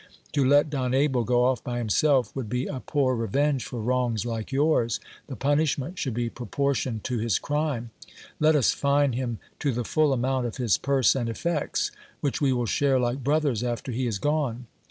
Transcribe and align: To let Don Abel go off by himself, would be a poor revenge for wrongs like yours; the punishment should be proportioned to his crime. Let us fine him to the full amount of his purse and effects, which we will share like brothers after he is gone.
To 0.31 0.43
let 0.43 0.71
Don 0.71 0.95
Abel 0.95 1.23
go 1.23 1.43
off 1.45 1.63
by 1.63 1.77
himself, 1.77 2.35
would 2.35 2.49
be 2.49 2.65
a 2.65 2.79
poor 2.79 3.15
revenge 3.15 3.63
for 3.65 3.79
wrongs 3.79 4.25
like 4.25 4.51
yours; 4.51 4.99
the 5.27 5.35
punishment 5.35 5.99
should 5.99 6.15
be 6.15 6.27
proportioned 6.27 7.03
to 7.03 7.19
his 7.19 7.37
crime. 7.37 7.91
Let 8.39 8.55
us 8.55 8.71
fine 8.71 9.13
him 9.13 9.37
to 9.59 9.71
the 9.71 9.83
full 9.85 10.11
amount 10.11 10.47
of 10.47 10.57
his 10.57 10.75
purse 10.79 11.13
and 11.15 11.29
effects, 11.29 11.91
which 12.19 12.41
we 12.41 12.51
will 12.51 12.65
share 12.65 12.99
like 12.99 13.23
brothers 13.23 13.63
after 13.63 13.91
he 13.91 14.07
is 14.07 14.17
gone. 14.17 14.65